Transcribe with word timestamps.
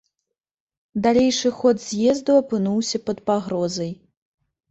Далейшы 1.05 1.51
ход 1.57 1.77
з'езду 1.89 2.33
апынуўся 2.41 2.97
пад 3.09 3.17
пагрозай. 3.31 3.91